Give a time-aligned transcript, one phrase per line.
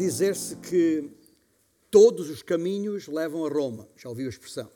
[0.00, 1.10] dizer-se que
[1.90, 3.86] todos os caminhos levam a Roma.
[3.96, 4.70] Já ouviu a expressão?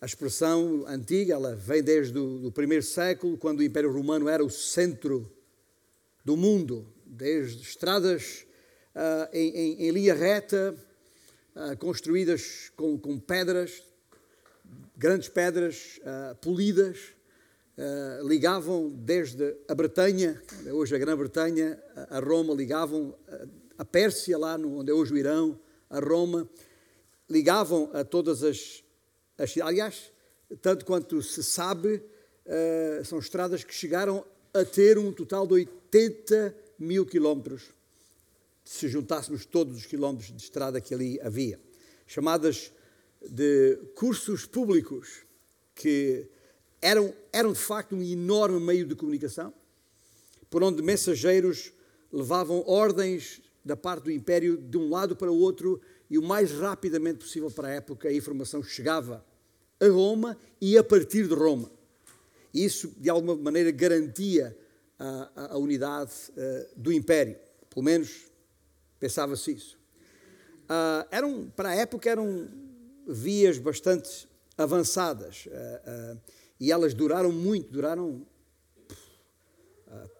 [0.00, 4.48] A expressão antiga, ela vem desde o primeiro século, quando o Império Romano era o
[4.48, 5.30] centro
[6.24, 8.46] do mundo, desde estradas
[8.94, 10.74] uh, em, em, em, linha reta,
[11.54, 13.82] uh, construídas com, com, pedras,
[14.96, 17.12] grandes pedras uh, polidas,
[18.24, 20.40] ligavam desde a Bretanha,
[20.72, 23.14] hoje a Grã-Bretanha, a Roma, ligavam
[23.76, 26.48] a Pérsia, lá no, onde é hoje o Irão, a Roma,
[27.30, 28.82] ligavam a todas as,
[29.36, 30.12] as aliás,
[30.60, 32.02] tanto quanto se sabe,
[32.46, 37.70] uh, são estradas que chegaram a ter um total de 80 mil quilómetros,
[38.64, 41.60] se juntássemos todos os quilómetros de estrada que ali havia,
[42.06, 42.72] chamadas
[43.22, 45.24] de cursos públicos,
[45.74, 46.28] que
[46.80, 49.52] eram, eram de facto um enorme meio de comunicação,
[50.50, 51.72] por onde mensageiros
[52.12, 56.52] levavam ordens da parte do império de um lado para o outro e o mais
[56.52, 59.24] rapidamente possível para a época a informação chegava
[59.80, 61.70] a Roma e a partir de Roma.
[62.52, 64.56] Isso, de alguma maneira, garantia
[64.98, 67.36] a, a unidade uh, do império.
[67.68, 68.26] Pelo menos
[68.98, 69.78] pensava-se isso.
[70.64, 72.48] Uh, eram, para a época eram
[73.06, 76.18] vias bastante avançadas uh,
[76.60, 78.26] e elas duraram muito, duraram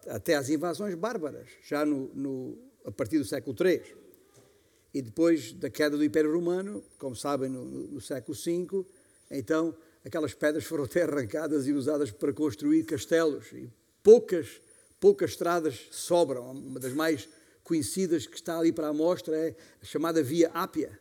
[0.07, 3.81] até as invasões bárbaras, já no, no a partir do século III.
[4.93, 8.85] E depois da queda do Império Romano, como sabem, no, no século V,
[9.29, 13.51] então aquelas pedras foram até arrancadas e usadas para construir castelos.
[13.51, 13.69] E
[14.01, 14.59] poucas,
[14.99, 16.51] poucas estradas sobram.
[16.51, 17.29] Uma das mais
[17.63, 20.99] conhecidas que está ali para a mostra é a chamada Via Ápia,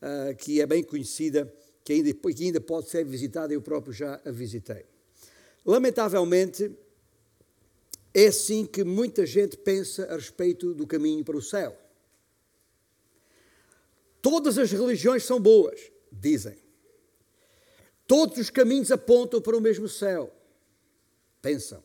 [0.00, 1.52] uh, que é bem conhecida,
[1.88, 4.84] que ainda, que ainda pode ser visitada, eu próprio já a visitei.
[5.64, 6.70] Lamentavelmente,
[8.12, 11.74] é assim que muita gente pensa a respeito do caminho para o céu.
[14.20, 16.58] Todas as religiões são boas, dizem.
[18.06, 20.30] Todos os caminhos apontam para o mesmo céu.
[21.40, 21.82] Pensam.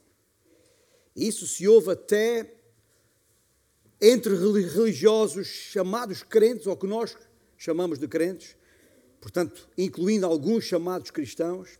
[1.15, 2.53] Isso se ouve até
[4.01, 7.15] entre religiosos chamados crentes, ou que nós
[7.57, 8.57] chamamos de crentes,
[9.23, 11.79] portanto, incluindo alguns chamados cristãos,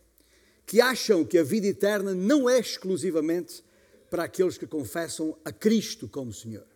[0.64, 3.62] que acham que a vida eterna não é exclusivamente
[4.08, 6.66] para aqueles que confessam a Cristo como Senhor.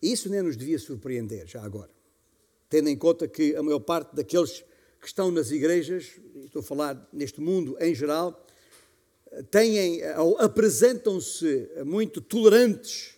[0.00, 1.90] Isso nem nos devia surpreender, já agora.
[2.70, 4.64] Tendo em conta que a maior parte daqueles
[5.00, 6.12] que estão nas igrejas,
[6.44, 8.46] estou a falar neste mundo em geral,
[9.50, 10.02] têm,
[10.38, 13.16] apresentam-se muito tolerantes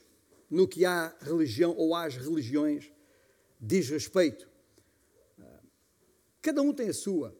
[0.50, 2.90] no que há religião ou às religiões
[3.60, 4.49] diz respeito.
[6.42, 7.36] Cada um tem a sua,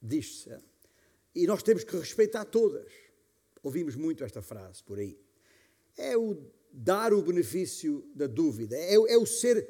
[0.00, 0.56] diz-se.
[1.34, 2.92] E nós temos que respeitar todas.
[3.62, 5.18] Ouvimos muito esta frase por aí.
[5.96, 6.36] É o
[6.72, 9.68] dar o benefício da dúvida, é, é o ser,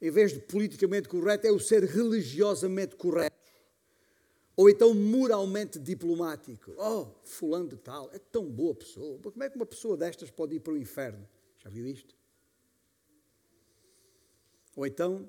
[0.00, 3.32] em vez de politicamente correto, é o ser religiosamente correto.
[4.56, 6.74] Ou então moralmente diplomático.
[6.76, 9.18] Oh, fulano de tal, é tão boa pessoa.
[9.18, 11.26] Como é que uma pessoa destas pode ir para o inferno?
[11.58, 12.14] Já viu isto?
[14.76, 15.28] Ou então,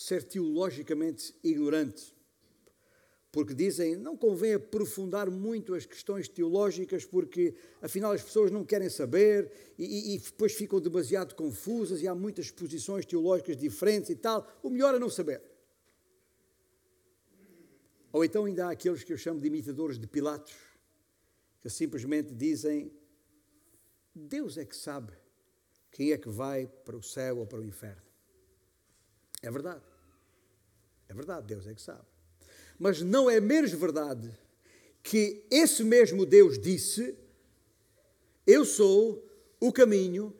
[0.00, 2.14] ser teologicamente ignorante
[3.30, 8.88] porque dizem não convém aprofundar muito as questões teológicas, porque afinal as pessoas não querem
[8.88, 14.46] saber e, e, depois ficam demasiado confusas e há muitas posições teológicas diferentes e tal.
[14.62, 15.42] O melhor é não saber.
[18.10, 20.56] Ou então ainda há aqueles que eu chamo de imitadores de Pilatos,
[21.60, 22.90] que simplesmente dizem:
[24.14, 25.12] Deus é que sabe
[25.92, 28.02] quem é que vai para o céu ou para o inferno.
[29.42, 29.87] É verdade.
[31.08, 32.04] É verdade, Deus é que sabe.
[32.78, 34.32] Mas não é menos verdade
[35.02, 37.16] que esse mesmo Deus disse:
[38.46, 39.26] Eu sou
[39.60, 40.34] o caminho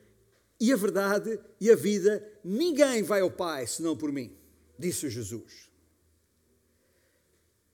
[0.61, 4.37] e a verdade e a vida, ninguém vai ao Pai senão por mim,
[4.79, 5.69] disse Jesus.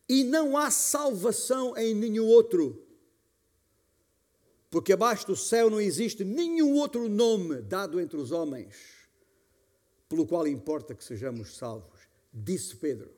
[0.09, 2.87] E não há salvação em nenhum outro,
[4.71, 8.77] porque abaixo do céu não existe nenhum outro nome dado entre os homens,
[10.09, 12.04] pelo qual importa que sejamos salvos,
[12.35, 13.15] disse Pedro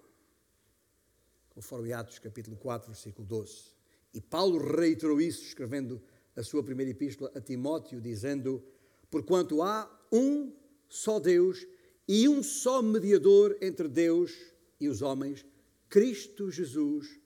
[1.56, 3.74] conforme Atos capítulo 4, versículo 12.
[4.12, 6.02] E Paulo reiterou isso, escrevendo
[6.36, 8.62] a sua primeira epístola a Timóteo, dizendo:
[9.10, 10.52] Porquanto há um
[10.86, 11.66] só Deus
[12.06, 14.32] e um só mediador entre Deus
[14.78, 15.46] e os homens,
[15.88, 17.18] Cristo Jesus,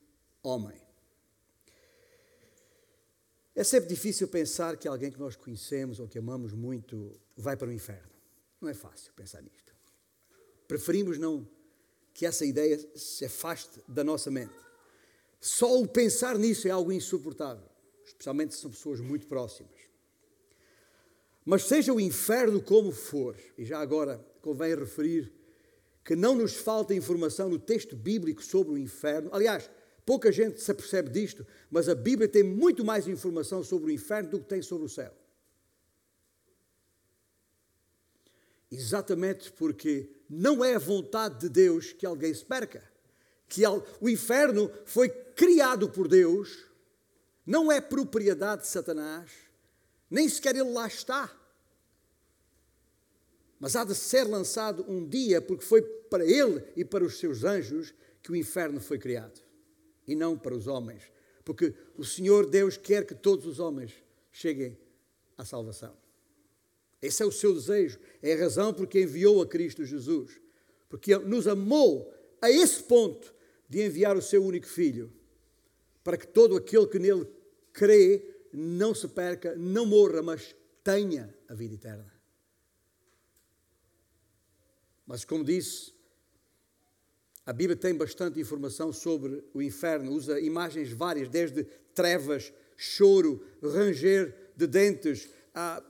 [0.43, 0.81] homem.
[3.55, 7.69] É sempre difícil pensar que alguém que nós conhecemos ou que amamos muito vai para
[7.69, 8.11] o inferno.
[8.61, 9.75] Não é fácil pensar nisto.
[10.69, 11.47] Preferimos não
[12.13, 14.55] que essa ideia se afaste da nossa mente.
[15.41, 17.65] Só o pensar nisso é algo insuportável,
[18.05, 19.73] especialmente se são pessoas muito próximas.
[21.45, 25.33] Mas seja o inferno como for, e já agora convém referir
[26.05, 29.31] que não nos falta informação no texto bíblico sobre o inferno.
[29.33, 29.71] Aliás,
[30.05, 34.31] pouca gente se apercebe disto, mas a Bíblia tem muito mais informação sobre o inferno
[34.31, 35.15] do que tem sobre o céu.
[38.71, 42.89] Exatamente porque não é a vontade de Deus que alguém se perca.
[43.49, 43.63] Que
[44.01, 46.67] o inferno foi criado por Deus,
[47.45, 49.33] não é propriedade de Satanás,
[50.09, 51.37] nem sequer ele lá está.
[53.59, 57.43] Mas há de ser lançado um dia, porque foi para ele e para os seus
[57.43, 59.41] anjos que o inferno foi criado,
[60.07, 61.03] e não para os homens.
[61.45, 63.93] Porque o Senhor Deus quer que todos os homens
[64.31, 64.79] cheguem
[65.37, 65.97] à salvação.
[67.03, 70.41] Esse é o seu desejo, é a razão por que enviou a Cristo Jesus,
[70.89, 72.13] porque nos amou
[72.43, 73.35] a esse ponto
[73.69, 75.13] de enviar o seu único filho,
[76.05, 77.27] para que todo aquele que nele
[77.73, 82.13] crê não se perca, não morra, mas tenha a vida eterna.
[85.07, 85.93] Mas, como disse,
[87.47, 91.65] a Bíblia tem bastante informação sobre o inferno, usa imagens várias, desde
[91.95, 95.83] trevas, choro, ranger de dentes, a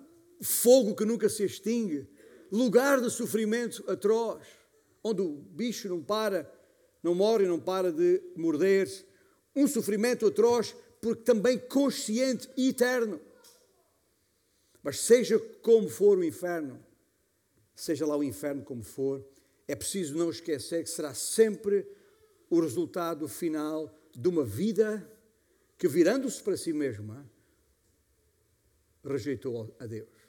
[0.42, 2.08] fogo que nunca se extingue,
[2.50, 4.46] lugar de sofrimento atroz,
[5.02, 6.50] onde o bicho não para,
[7.02, 8.88] não morre, não para de morder,
[9.54, 13.20] um sofrimento atroz, porque também consciente e eterno.
[14.82, 16.82] Mas seja como for o inferno,
[17.74, 19.24] seja lá o inferno como for,
[19.68, 21.86] é preciso não esquecer que será sempre
[22.48, 25.08] o resultado final de uma vida
[25.78, 27.30] que, virando-se para si mesma,
[29.04, 30.20] rejeitou a Deus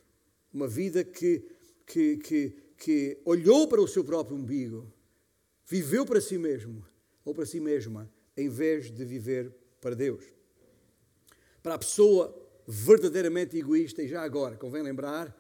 [0.54, 1.44] uma vida que,
[1.86, 4.92] que, que, que olhou para o seu próprio umbigo,
[5.66, 6.86] viveu para si mesmo
[7.24, 10.26] ou para si mesma, em vez de viver para Deus.
[11.62, 12.36] Para a pessoa
[12.68, 15.36] verdadeiramente egoísta, e já agora convém lembrar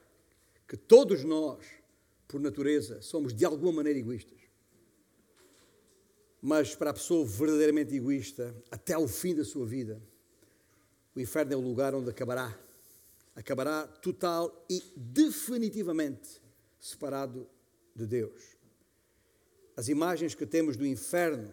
[0.68, 1.66] que todos nós,
[2.28, 4.40] por natureza, somos de alguma maneira egoístas.
[6.42, 10.02] Mas para a pessoa verdadeiramente egoísta, até ao fim da sua vida,
[11.16, 12.58] o inferno é o lugar onde acabará
[13.36, 16.42] acabará total e definitivamente
[16.80, 17.48] separado
[17.96, 18.58] de Deus.
[19.76, 21.52] As imagens que temos do inferno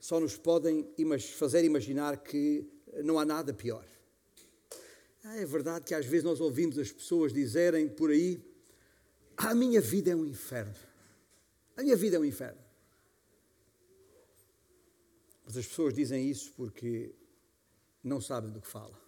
[0.00, 0.86] só nos podem
[1.36, 2.68] fazer imaginar que
[3.02, 3.86] não há nada pior.
[5.22, 8.44] Ah, é verdade que às vezes nós ouvimos as pessoas dizerem por aí:
[9.36, 10.74] A minha vida é um inferno.
[11.76, 12.62] A minha vida é um inferno.
[15.44, 17.14] Mas as pessoas dizem isso porque
[18.02, 19.03] não sabem do que falam.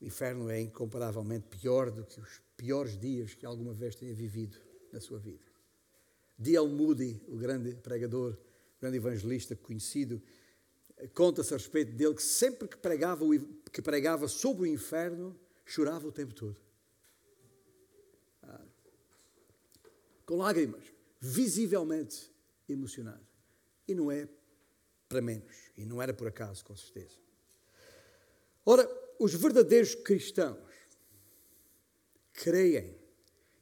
[0.00, 4.56] O inferno é incomparavelmente pior do que os piores dias que alguma vez tenha vivido
[4.92, 5.44] na sua vida.
[6.38, 6.68] D.L.
[6.68, 10.22] Moody, o grande pregador, o grande evangelista conhecido,
[11.14, 13.24] conta-se a respeito dele que sempre que pregava,
[13.70, 16.56] que pregava sobre o inferno, chorava o tempo todo.
[18.42, 18.64] Ah,
[20.24, 20.84] com lágrimas,
[21.20, 22.30] visivelmente
[22.66, 23.26] emocionado.
[23.86, 24.26] E não é
[25.08, 27.18] para menos, e não era por acaso, com certeza.
[28.64, 28.88] Ora,
[29.20, 30.58] os verdadeiros cristãos
[32.32, 32.96] creem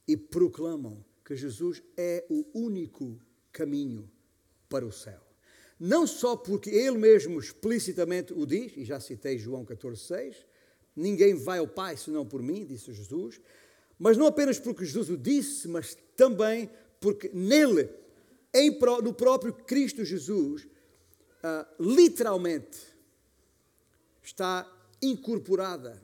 [0.07, 3.19] e proclamam que Jesus é o único
[3.51, 4.09] caminho
[4.69, 5.21] para o céu.
[5.77, 10.37] Não só porque ele mesmo explicitamente o diz, e já citei João 14,6,
[10.95, 13.41] ninguém vai ao Pai senão por mim, disse Jesus,
[13.97, 16.69] mas não apenas porque Jesus o disse, mas também
[17.01, 17.89] porque nele,
[18.53, 18.71] em,
[19.03, 22.79] no próprio Cristo Jesus, uh, literalmente
[24.23, 26.01] está incorporada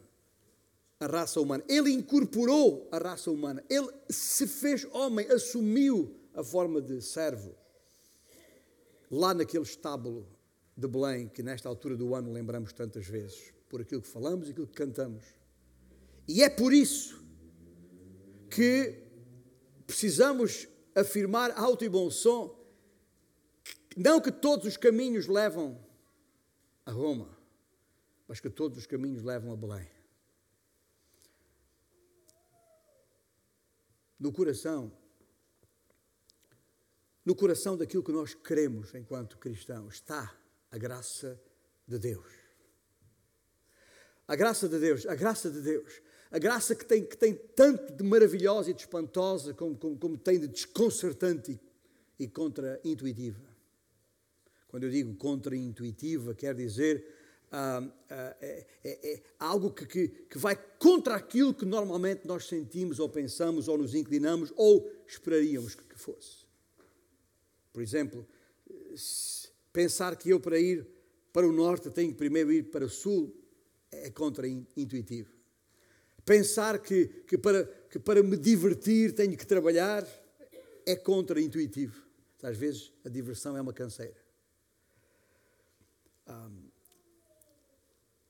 [0.99, 1.63] a raça humana.
[1.67, 3.63] Ele incorporou a raça humana.
[3.69, 7.55] Ele se fez homem, assumiu a forma de servo.
[9.09, 10.27] Lá naquele estábulo
[10.75, 14.51] de Belém, que nesta altura do ano lembramos tantas vezes, por aquilo que falamos e
[14.51, 15.23] aquilo que cantamos.
[16.27, 17.23] E é por isso
[18.49, 19.03] que
[19.85, 22.57] precisamos afirmar alto e bom som,
[23.95, 25.79] não que todos os caminhos levam
[26.85, 27.34] a Roma,
[28.27, 29.87] mas que todos os caminhos levam a Belém.
[34.19, 34.91] No coração,
[37.23, 40.35] no coração daquilo que nós queremos enquanto cristãos, está
[40.71, 41.39] a graça
[41.87, 42.25] de Deus.
[44.27, 46.01] A graça de Deus, a graça de Deus,
[46.31, 50.17] a graça que tem, que tem tanto de maravilhosa e de espantosa, como, como, como
[50.17, 51.59] tem de desconcertante
[52.19, 53.55] e, e contra-intuitiva.
[54.67, 57.14] Quando eu digo contra-intuitiva, quer dizer
[57.51, 62.99] ah, é, é, é, algo que, que, que vai contra aquilo que normalmente nós sentimos
[62.99, 66.45] ou pensamos ou nos inclinamos ou esperaríamos que fosse.
[67.71, 68.27] Por exemplo,
[69.71, 70.87] pensar que eu para ir
[71.31, 73.35] para o norte tenho que primeiro ir para o sul
[73.91, 75.33] é contra-intuitivo.
[76.25, 80.07] Pensar que, que, para, que para me divertir tenho que trabalhar
[80.85, 82.03] é contra-intuitivo.
[82.41, 84.17] Às vezes a diversão é uma canseira.
[86.27, 86.64] Um,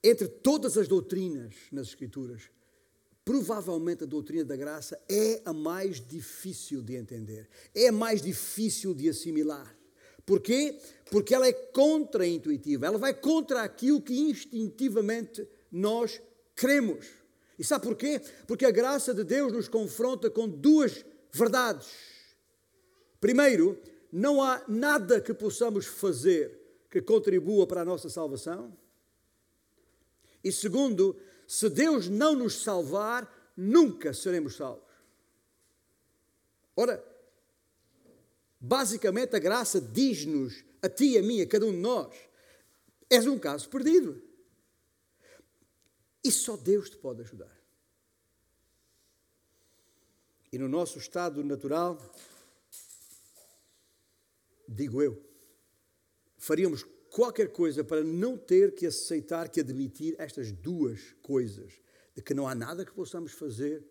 [0.08, 2.44] entre todas as doutrinas nas Escrituras,
[3.24, 8.94] provavelmente a doutrina da graça é a mais difícil de entender, é a mais difícil
[8.94, 9.76] de assimilar.
[10.24, 10.80] Porquê?
[11.10, 16.22] Porque ela é contra-intuitiva, ela vai contra aquilo que instintivamente nós
[16.54, 17.08] cremos.
[17.58, 18.22] E sabe porquê?
[18.46, 21.88] Porque a graça de Deus nos confronta com duas verdades.
[23.20, 23.80] Primeiro,
[24.12, 26.60] não há nada que possamos fazer
[26.92, 28.85] que contribua para a nossa salvação.
[30.46, 34.86] E segundo, se Deus não nos salvar, nunca seremos salvos.
[36.76, 37.04] Ora,
[38.60, 42.16] basicamente a graça diz-nos, a ti e a mim, a cada um de nós,
[43.10, 44.22] és um caso perdido.
[46.24, 47.60] E só Deus te pode ajudar.
[50.52, 51.98] E no nosso estado natural,
[54.68, 55.20] digo eu,
[56.38, 61.72] faríamos qualquer coisa para não ter que aceitar, que admitir estas duas coisas,
[62.14, 63.82] de que não há nada que possamos fazer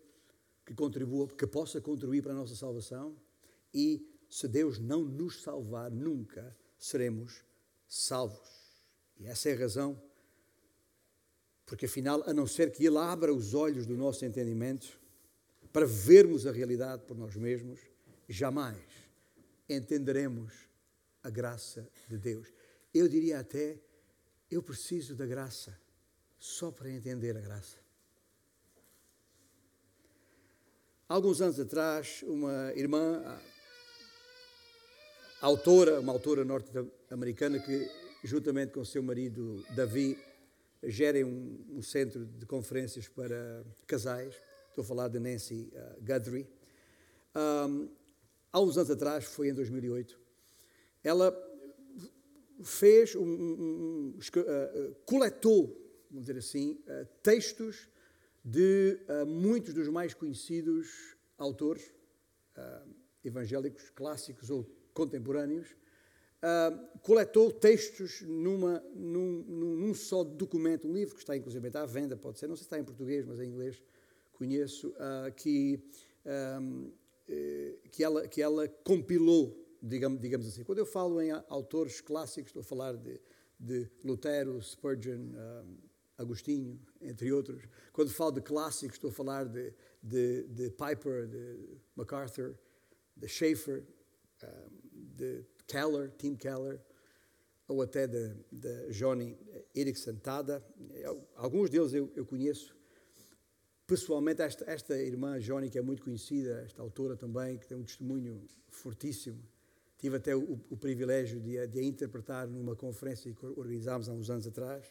[0.63, 3.15] que contribua, que possa contribuir para a nossa salvação
[3.73, 7.43] e se Deus não nos salvar, nunca seremos
[7.87, 8.47] salvos.
[9.19, 9.99] E essa é a razão,
[11.65, 14.99] porque afinal, a não ser que Ele abra os olhos do nosso entendimento
[15.73, 17.79] para vermos a realidade por nós mesmos,
[18.29, 18.77] jamais
[19.67, 20.53] entenderemos
[21.23, 22.54] a graça de Deus.
[22.95, 23.77] Eu diria até,
[24.49, 25.77] eu preciso da graça
[26.39, 27.77] só para entender a graça.
[31.05, 33.21] Alguns anos atrás, uma irmã,
[35.41, 37.85] autora, uma autora norte-americana que,
[38.23, 40.17] juntamente com seu marido Davi,
[40.81, 44.33] gerem um, um, centro de conferências para casais.
[44.69, 46.47] Estou a falar de Nancy uh, Guthrie.
[47.35, 47.89] Um,
[48.53, 50.17] há uns anos atrás, foi em 2008,
[51.03, 51.44] ela
[52.63, 55.67] fez, um, um, uh, coletou,
[56.09, 57.89] vamos dizer assim, uh, textos
[58.43, 61.93] de uh, muitos dos mais conhecidos autores
[63.21, 65.75] evangélicos clássicos ou contemporâneos,
[67.01, 72.39] coletou textos numa, num, num, só documento, um livro que está inclusive à venda, pode
[72.39, 73.83] ser, não sei se está em português, mas em inglês
[74.31, 74.93] conheço,
[75.35, 75.83] que,
[76.61, 76.91] um,
[77.91, 80.63] que, ela, que ela compilou digamos, digamos assim.
[80.63, 83.21] Quando eu falo em autores clássicos, estou a falar de,
[83.59, 85.77] de Lutero, Spurgeon, um,
[86.17, 87.63] Agostinho, entre outros.
[87.93, 92.57] Quando falo de clássicos, estou a falar de, de, de Piper, de MacArthur,
[93.15, 93.83] de Schaeffer,
[94.43, 96.81] um, de Keller, Tim Keller,
[97.67, 99.37] ou até de, de Johnny
[99.75, 100.63] Erickson Tada.
[101.35, 102.75] Alguns deles eu, eu conheço.
[103.87, 107.83] Pessoalmente, esta, esta irmã Johnny, que é muito conhecida, esta autora também, que tem um
[107.83, 109.43] testemunho fortíssimo,
[109.97, 114.29] Tive até o, o privilégio de, de a interpretar numa conferência que organizámos há uns
[114.29, 114.85] anos atrás.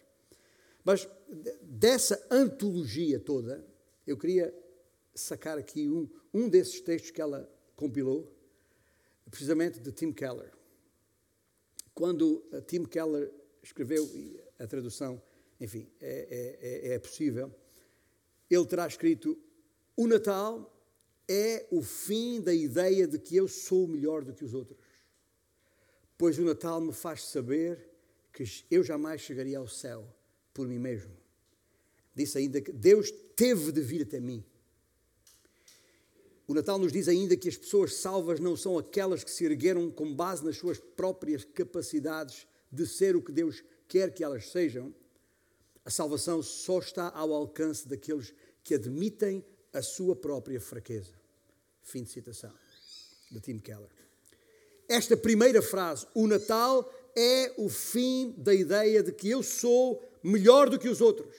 [0.85, 1.09] Mas
[1.63, 3.65] dessa antologia toda,
[4.07, 4.55] eu queria
[5.15, 8.31] sacar aqui um, um desses textos que ela compilou,
[9.31, 10.53] precisamente de Tim Keller.
[11.95, 13.33] Quando Tim Keller
[13.63, 14.09] escreveu,
[14.59, 15.23] a tradução,
[15.61, 17.55] enfim, é, é, é, é possível,
[18.51, 19.39] ele terá escrito:
[19.97, 20.71] O Natal
[21.29, 24.79] é o fim da ideia de que eu sou melhor do que os outros
[26.17, 27.91] pois o Natal me faz saber
[28.33, 30.07] que eu jamais chegaria ao céu
[30.53, 31.13] por mim mesmo.
[32.15, 34.45] Disse ainda que Deus teve de vir até mim.
[36.47, 39.91] O Natal nos diz ainda que as pessoas salvas não são aquelas que se ergueram
[39.91, 44.95] com base nas suas próprias capacidades de ser o que Deus quer que elas sejam.
[45.85, 51.13] A salvação só está ao alcance daqueles que admitem a sua própria fraqueza.
[51.83, 52.53] Fim de citação,
[53.31, 54.04] de Tim Keller
[54.89, 60.69] esta primeira frase, o Natal é o fim da ideia de que eu sou melhor
[60.69, 61.35] do que os outros.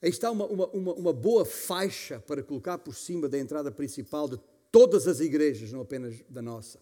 [0.00, 4.28] Aí está uma, uma, uma, uma boa faixa para colocar por cima da entrada principal
[4.28, 4.38] de
[4.70, 6.78] todas as igrejas, não apenas da nossa.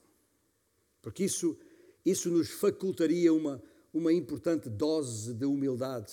[1.01, 1.57] Porque isso,
[2.05, 6.13] isso nos facultaria uma, uma importante dose de humildade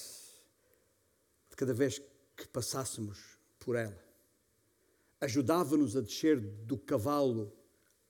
[1.50, 2.02] de cada vez
[2.38, 3.20] que passássemos
[3.60, 4.02] por ela.
[5.20, 7.52] Ajudava-nos a descer do cavalo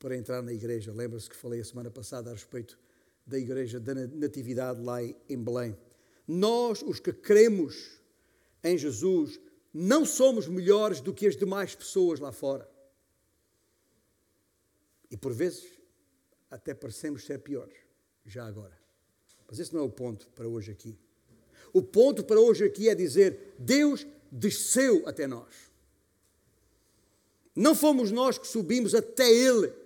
[0.04, 0.92] para entrar na igreja.
[0.92, 2.78] Lembra-se que falei a semana passada a respeito
[3.26, 5.78] da igreja da Natividade lá em Belém.
[6.28, 8.02] Nós, os que cremos
[8.62, 9.40] em Jesus,
[9.74, 12.70] não somos melhores do que as demais pessoas lá fora.
[15.10, 15.64] E por vezes
[16.52, 17.78] até parecemos ser piores,
[18.26, 18.78] já agora.
[19.48, 21.00] Mas esse não é o ponto para hoje aqui.
[21.72, 25.72] O ponto para hoje aqui é dizer: Deus desceu até nós.
[27.56, 29.83] Não fomos nós que subimos até Ele.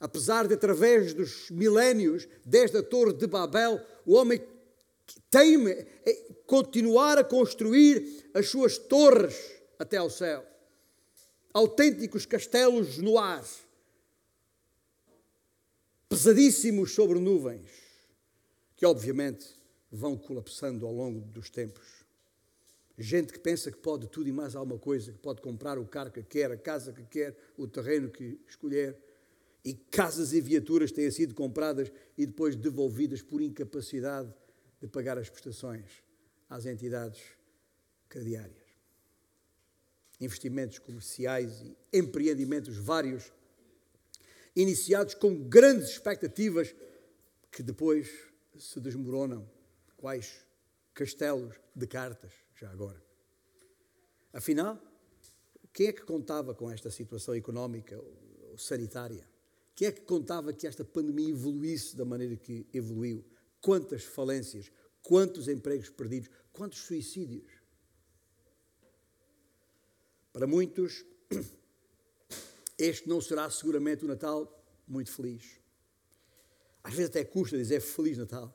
[0.00, 4.42] Apesar de, através dos milénios, desde a Torre de Babel, o homem
[5.28, 5.86] teme
[6.46, 9.36] continuar a construir as suas torres
[9.78, 10.44] até ao céu.
[11.52, 13.44] Autênticos castelos no ar,
[16.08, 17.70] pesadíssimos sobre nuvens,
[18.76, 19.46] que obviamente
[19.92, 21.86] vão colapsando ao longo dos tempos.
[22.96, 26.10] Gente que pensa que pode tudo e mais alguma coisa, que pode comprar o carro
[26.10, 28.96] que quer, a casa que quer, o terreno que escolher.
[29.64, 34.32] E casas e viaturas têm sido compradas e depois devolvidas por incapacidade
[34.80, 36.02] de pagar as prestações
[36.48, 37.20] às entidades
[38.08, 38.56] crediárias.
[40.20, 43.32] Investimentos comerciais e empreendimentos vários,
[44.56, 46.74] iniciados com grandes expectativas,
[47.50, 48.08] que depois
[48.58, 49.48] se desmoronam,
[49.96, 50.44] quais
[50.94, 53.02] castelos de cartas já agora.
[54.32, 54.80] Afinal,
[55.72, 59.26] quem é que contava com esta situação económica ou sanitária?
[59.74, 63.24] Quem é que contava que esta pandemia evoluísse da maneira que evoluiu?
[63.60, 64.70] Quantas falências,
[65.02, 67.52] quantos empregos perdidos, quantos suicídios?
[70.32, 71.04] Para muitos,
[72.78, 75.60] este não será seguramente um Natal muito feliz.
[76.82, 78.54] Às vezes até custa dizer Feliz Natal,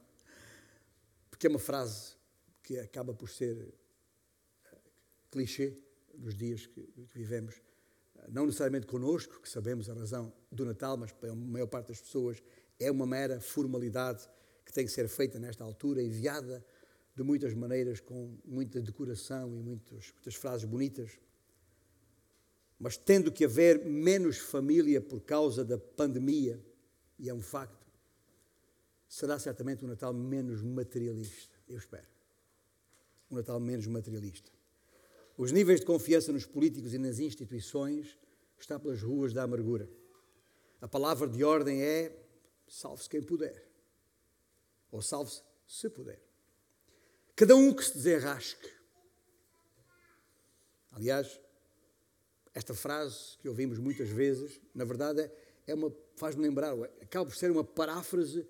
[1.29, 2.15] porque é uma frase
[2.63, 3.73] que acaba por ser
[5.31, 5.77] clichê
[6.13, 7.61] dos dias que vivemos,
[8.29, 12.01] não necessariamente connosco, que sabemos a razão do Natal, mas para a maior parte das
[12.01, 12.41] pessoas
[12.79, 14.27] é uma mera formalidade
[14.65, 16.65] que tem que ser feita nesta altura, enviada
[17.15, 21.17] de muitas maneiras, com muita decoração e muitas frases bonitas.
[22.77, 26.61] Mas tendo que haver menos família por causa da pandemia,
[27.17, 27.85] e é um facto,
[29.07, 32.07] será certamente um Natal menos materialista, eu espero.
[33.31, 34.51] Um Natal menos materialista.
[35.37, 38.17] Os níveis de confiança nos políticos e nas instituições
[38.57, 39.89] está pelas ruas da amargura.
[40.79, 42.15] A palavra de ordem é
[42.67, 43.67] salve-se quem puder.
[44.91, 46.21] Ou salve-se se puder.
[47.35, 48.69] Cada um que se desenrasque.
[50.91, 51.41] Aliás,
[52.53, 55.29] esta frase que ouvimos muitas vezes, na verdade,
[55.67, 58.47] é uma, faz-me lembrar, acaba por ser uma paráfrase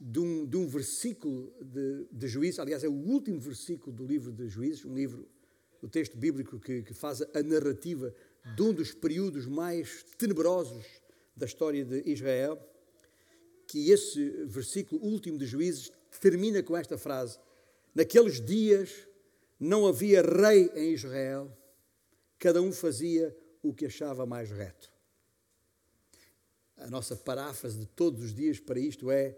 [0.00, 4.32] de um, de um versículo de, de Juízes, aliás, é o último versículo do livro
[4.32, 5.28] de Juízes, um livro
[5.82, 8.14] o texto bíblico que, que faz a narrativa
[8.56, 10.84] de um dos períodos mais tenebrosos
[11.36, 12.58] da história de Israel,
[13.66, 17.38] que esse versículo último de Juízes termina com esta frase:
[17.94, 19.06] Naqueles dias
[19.58, 21.56] não havia rei em Israel,
[22.38, 24.92] cada um fazia o que achava mais reto.
[26.76, 29.36] A nossa paráfrase de todos os dias para isto é: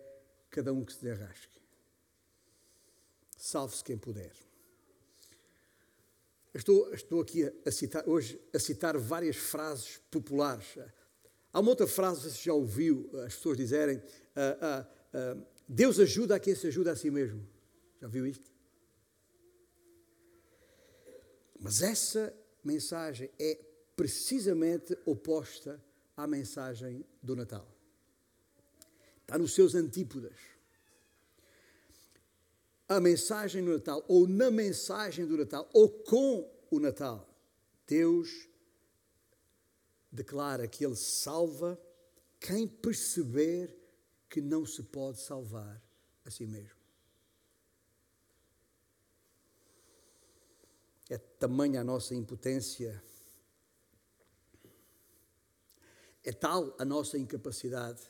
[0.50, 1.60] cada um que se derrasque.
[3.36, 4.49] Salve-se quem puder.
[6.52, 10.78] Estou, estou aqui a citar, hoje a citar várias frases populares.
[11.52, 16.34] Há uma outra frase, você já ouviu as pessoas dizerem: uh, uh, uh, Deus ajuda
[16.34, 17.46] a quem se ajuda a si mesmo.
[18.00, 18.50] Já viu isto?
[21.58, 22.34] Mas essa
[22.64, 23.58] mensagem é
[23.94, 25.80] precisamente oposta
[26.16, 27.68] à mensagem do Natal.
[29.22, 30.34] Está nos seus antípodas
[32.90, 37.24] a mensagem do Natal, ou na mensagem do Natal, ou com o Natal,
[37.86, 38.48] Deus
[40.10, 41.80] declara que Ele salva
[42.40, 43.78] quem perceber
[44.28, 45.80] que não se pode salvar
[46.24, 46.80] a si mesmo.
[51.08, 53.00] É tamanha a nossa impotência,
[56.24, 58.02] é tal a nossa incapacidade,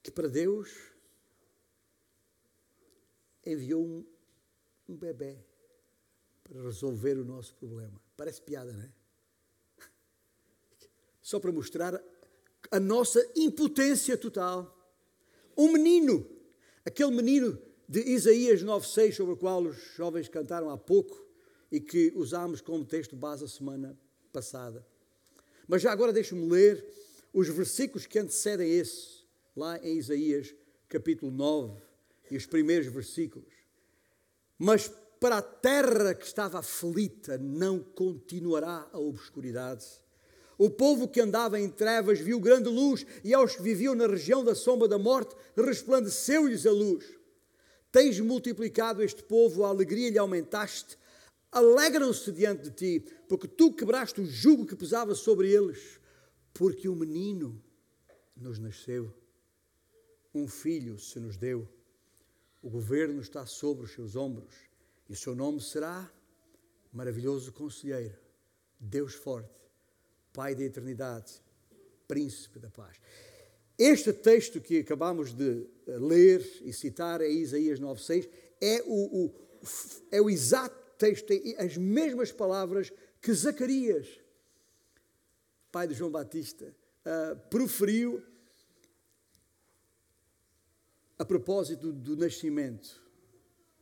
[0.00, 0.95] que para Deus
[3.46, 4.04] enviou um,
[4.88, 5.38] um bebê
[6.42, 8.00] para resolver o nosso problema.
[8.16, 8.92] Parece piada, não é?
[11.22, 12.02] Só para mostrar
[12.70, 14.72] a nossa impotência total.
[15.56, 16.28] Um menino,
[16.84, 21.24] aquele menino de Isaías 9,6, sobre o qual os jovens cantaram há pouco
[21.70, 23.98] e que usámos como texto base a semana
[24.32, 24.86] passada.
[25.66, 26.84] Mas já agora deixe-me ler
[27.32, 29.24] os versículos que antecedem esse,
[29.56, 30.54] lá em Isaías
[30.88, 31.80] capítulo 9,
[32.30, 33.52] e os primeiros versículos.
[34.58, 39.84] Mas para a terra que estava aflita não continuará a obscuridade.
[40.58, 44.42] O povo que andava em trevas viu grande luz, e aos que viviam na região
[44.42, 47.04] da sombra da morte resplandeceu-lhes a luz.
[47.92, 50.98] Tens multiplicado este povo, a alegria lhe aumentaste,
[51.52, 56.00] alegram-se diante de ti, porque tu quebraste o jugo que pesava sobre eles,
[56.54, 57.62] porque um menino
[58.34, 59.12] nos nasceu,
[60.34, 61.68] um filho se nos deu
[62.62, 64.54] o governo está sobre os seus ombros
[65.08, 66.10] E o seu nome será
[66.92, 68.16] Maravilhoso Conselheiro,
[68.80, 69.52] Deus Forte,
[70.32, 71.42] Pai da Eternidade,
[72.08, 72.96] Príncipe da Paz.
[73.78, 78.28] Este texto que acabamos de eh, ler e citar é Isaías 9,6,
[78.60, 79.34] é o, o,
[80.10, 82.90] é o exato texto, as mesmas palavras
[83.20, 84.08] que Zacarias,
[85.70, 86.64] pai de João Batista,
[87.04, 88.22] uh, proferiu
[91.18, 93.02] a propósito do nascimento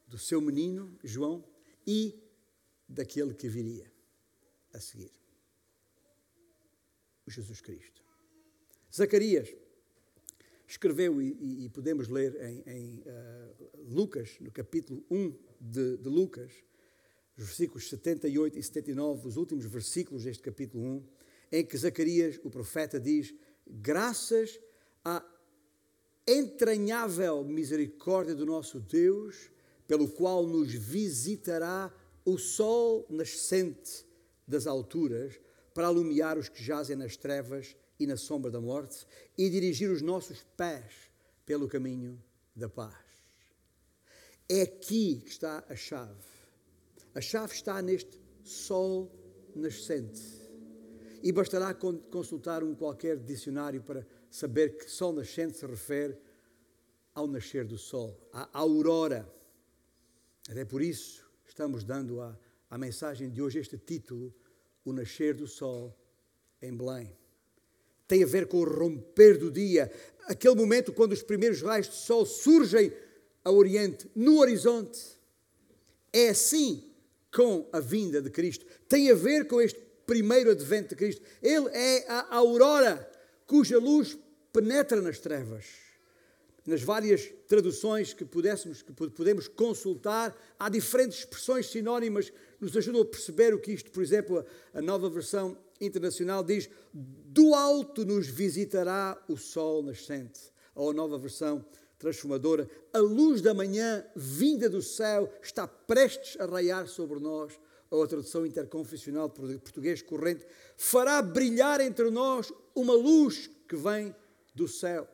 [0.07, 1.45] do seu menino, João,
[1.87, 2.23] e
[2.89, 3.91] daquele que viria
[4.73, 5.13] a seguir,
[7.27, 8.03] o Jesus Cristo.
[8.95, 9.55] Zacarias
[10.69, 16.53] escreveu, e, e podemos ler em, em uh, Lucas, no capítulo 1 de, de Lucas,
[17.37, 21.09] os versículos 78 e 79, os últimos versículos deste capítulo 1,
[21.53, 23.35] em que Zacarias, o profeta, diz:
[23.67, 24.61] Graças
[25.05, 25.21] à
[26.27, 29.51] entranhável misericórdia do nosso Deus,
[29.87, 31.93] pelo qual nos visitará
[32.25, 34.07] o sol nascente
[34.47, 35.39] das alturas,
[35.75, 39.07] para alumiar os que jazem nas trevas e na sombra da morte
[39.37, 41.11] e dirigir os nossos pés
[41.45, 42.23] pelo caminho
[42.55, 42.95] da paz.
[44.49, 46.15] É aqui que está a chave.
[47.15, 49.11] A chave está neste sol
[49.55, 50.23] nascente.
[51.23, 56.19] E bastará consultar um qualquer dicionário para saber que sol nascente se refere
[57.15, 59.33] ao nascer do sol, à aurora.
[60.51, 62.37] Até por isso estamos dando à,
[62.69, 64.35] à mensagem de hoje este título:
[64.85, 65.97] O Nascer do Sol
[66.61, 67.17] em Belém
[68.09, 69.91] tem a ver com o romper do dia,
[70.25, 72.93] aquele momento quando os primeiros raios de sol surgem
[73.45, 75.01] ao Oriente, no horizonte.
[76.13, 76.93] É assim
[77.33, 78.67] com a vinda de Cristo.
[78.89, 81.23] Tem a ver com este primeiro advento de Cristo.
[81.41, 83.11] Ele é a aurora
[83.47, 84.19] cuja luz
[84.55, 85.67] penetra nas trevas.
[86.65, 93.03] Nas várias traduções que, pudéssemos, que podemos consultar, há diferentes expressões sinónimas que nos ajudam
[93.03, 98.29] a perceber o que isto, por exemplo, a nova versão internacional diz: Do alto nos
[98.29, 100.41] visitará o sol nascente.
[100.75, 101.63] Ou a nova versão
[101.99, 107.53] transformadora: A luz da manhã vinda do céu está prestes a raiar sobre nós.
[107.91, 110.47] Ou a tradução interconfessional português corrente:
[110.79, 114.15] Fará brilhar entre nós uma luz que vem
[114.55, 115.09] do céu.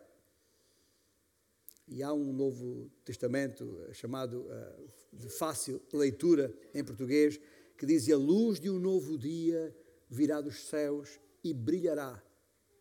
[1.89, 7.41] E há um Novo Testamento eh, chamado uh, de fácil leitura em português
[7.77, 9.75] que diz: A luz de um novo dia
[10.09, 12.23] virá dos céus e brilhará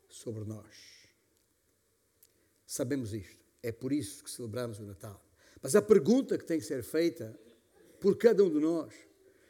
[0.07, 0.75] sobre nós.
[2.65, 3.43] Sabemos isto.
[3.63, 5.23] É por isso que celebramos o Natal.
[5.61, 7.37] Mas a pergunta que tem que ser feita
[7.99, 8.93] por cada um de nós,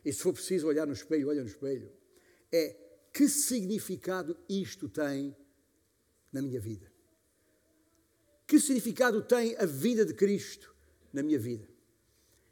[0.04, 1.92] e se for preciso olhar no espelho, olha no espelho,
[2.52, 2.76] é
[3.14, 5.36] que significado isto tem
[6.32, 6.89] na minha vida?
[8.50, 10.76] Que significado tem a vida de Cristo
[11.14, 11.70] na minha vida?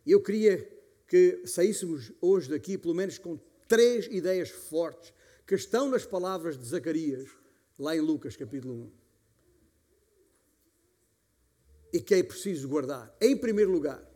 [0.05, 0.63] Eu queria
[1.07, 5.12] que saíssemos hoje daqui, pelo menos com três ideias fortes
[5.47, 7.27] que estão nas palavras de Zacarias,
[7.79, 8.91] lá em Lucas capítulo 1.
[11.93, 13.12] E que é preciso guardar.
[13.19, 14.07] Em primeiro lugar,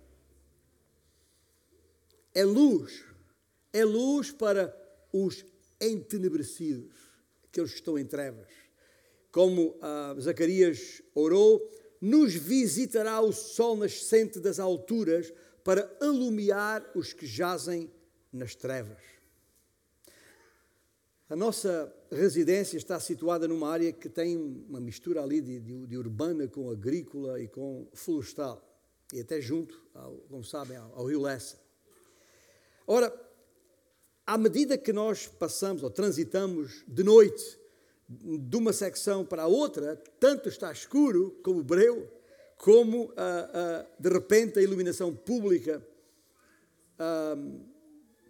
[2.32, 3.04] é luz,
[3.74, 4.72] é luz para
[5.12, 5.44] os
[5.82, 6.94] entenebrecidos,
[7.44, 8.71] aqueles que estão em trevas.
[9.32, 11.70] Como ah, Zacarias orou,
[12.02, 15.32] nos visitará o sol nascente das alturas
[15.64, 17.90] para alumiar os que jazem
[18.34, 18.98] nas trevas.
[21.30, 25.98] A nossa residência está situada numa área que tem uma mistura ali de, de, de
[25.98, 28.62] urbana com agrícola e com florestal,
[29.14, 31.58] e até junto, ao, como sabem, ao, ao rio Lessa.
[32.86, 33.14] Ora,
[34.26, 37.61] à medida que nós passamos ou transitamos de noite
[38.20, 42.12] de uma secção para a outra, tanto está escuro como breu,
[42.58, 45.86] como ah, ah, de repente a iluminação pública
[47.00, 47.36] ah,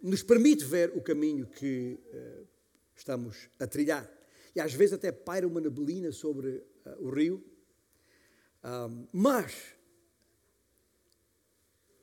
[0.02, 2.44] nos permite ver o caminho que ah,
[2.94, 4.10] estamos a trilhar.
[4.54, 6.62] E às vezes até paira uma neblina sobre
[6.98, 7.42] o rio.
[9.10, 9.54] Mas,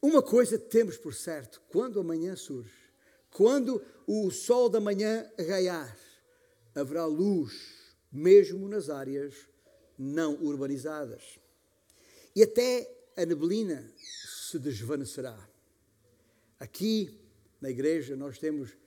[0.02, 2.74] uma coisa temos por certo: quando amanhã surge,
[3.32, 5.96] quando o sol da manhã raiar,
[6.76, 7.54] haverá luz,
[8.12, 9.36] mesmo nas áreas
[9.98, 11.40] não urbanizadas.
[12.36, 15.38] E até a neblina se desvanecerá.
[16.60, 17.20] Aqui
[17.60, 18.78] na igreja nós temos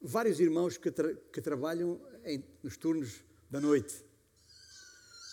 [0.00, 3.20] vários irmãos que, tra que trabalham em, nos turnos
[3.50, 4.04] da noite.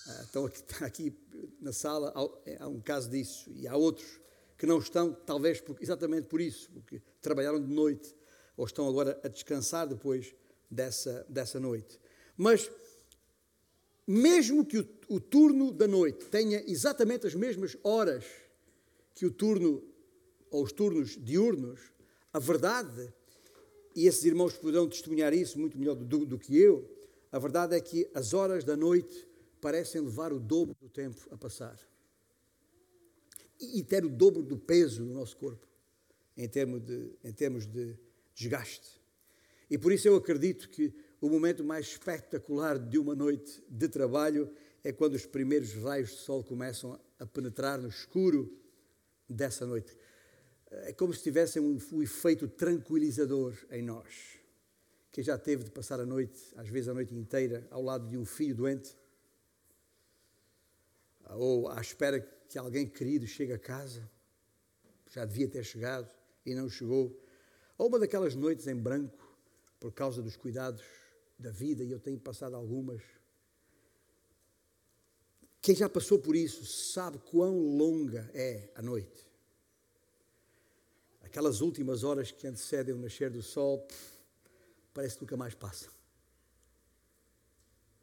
[0.06, 1.18] Uh, estão aqui, aqui,
[1.62, 4.20] na sala, há, há, um caso disso, e há outros
[4.58, 8.16] que não estão, talvez por, exatamente por isso, porque trabalharam de noite,
[8.56, 10.36] ou estão agora a descansar depois
[10.74, 12.00] dessa, dessa noite.
[12.36, 12.70] Mas,
[14.06, 18.26] mesmo que o, o turno da noite tenha exatamente as mesmas horas
[19.16, 19.84] que o turno
[20.50, 21.80] ou os turnos diurnos,
[22.32, 23.14] a verdade,
[23.96, 26.90] e esses irmãos poderão testemunhar isso muito melhor do, do que eu,
[27.32, 29.28] a verdade é que as horas da noite
[29.60, 31.80] parecem levar o dobro do tempo a passar.
[33.60, 35.66] E, ter o dobro do peso do nosso corpo,
[36.36, 37.98] em termos de, em termos de
[38.36, 39.02] desgaste.
[39.74, 44.54] E por isso eu acredito que o momento mais espetacular de uma noite de trabalho
[44.84, 48.56] é quando os primeiros raios de sol começam a penetrar no escuro
[49.28, 49.98] dessa noite.
[50.70, 54.38] É como se tivessem um, um efeito tranquilizador em nós.
[55.12, 58.16] Quem já teve de passar a noite, às vezes a noite inteira, ao lado de
[58.16, 58.96] um filho doente,
[61.32, 64.08] ou à espera que alguém querido chegue a casa,
[65.10, 66.14] já devia ter chegado
[66.46, 67.20] e não chegou,
[67.76, 69.23] ou uma daquelas noites em branco,
[69.84, 70.82] por causa dos cuidados
[71.38, 73.02] da vida, e eu tenho passado algumas.
[75.62, 79.28] Quem já passou por isso sabe quão longa é a noite.
[81.22, 83.86] Aquelas últimas horas que antecedem o nascer do sol,
[84.94, 85.92] parece que nunca mais passam.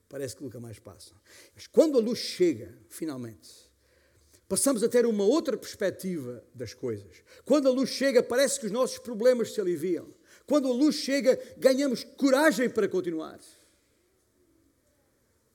[0.07, 1.17] Parece que nunca mais passam.
[1.55, 3.73] Mas quando a luz chega, finalmente,
[4.47, 7.25] passamos a ter uma outra perspectiva das coisas.
[7.47, 10.20] Quando a luz chega, parece que os nossos problemas se aliviam.
[10.51, 13.39] Quando a luz chega, ganhamos coragem para continuar.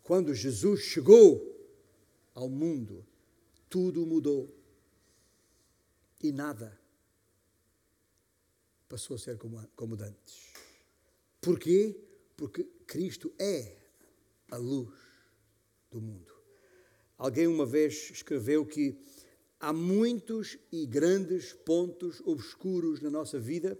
[0.01, 1.53] Quando Jesus chegou
[2.33, 3.05] ao mundo,
[3.69, 4.49] tudo mudou.
[6.23, 6.79] E nada
[8.87, 10.53] passou a ser como, como antes.
[11.41, 12.01] Porquê?
[12.37, 13.75] Porque Cristo é
[14.49, 14.95] a luz
[15.91, 16.33] do mundo.
[17.17, 18.97] Alguém uma vez escreveu que
[19.59, 23.77] há muitos e grandes pontos obscuros na nossa vida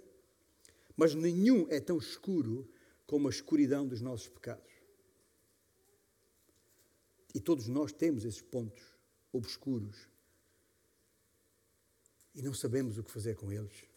[0.95, 2.69] mas nenhum é tão escuro
[3.05, 4.71] como a escuridão dos nossos pecados.
[7.34, 8.81] E todos nós temos esses pontos
[9.31, 10.08] obscuros
[12.34, 13.89] e não sabemos o que fazer com eles.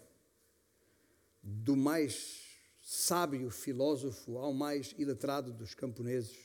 [1.42, 2.46] Do mais
[2.80, 6.36] sábio filósofo ao mais iletrado dos camponeses,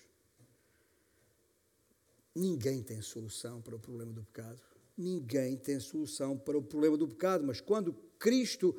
[2.36, 4.62] ninguém tem solução para o problema do pecado.
[4.98, 8.76] Ninguém tem solução para o problema do pecado, mas quando Cristo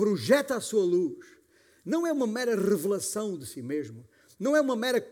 [0.00, 1.26] projeta a sua luz,
[1.84, 4.08] não é uma mera revelação de si mesmo,
[4.38, 5.06] não é uma mera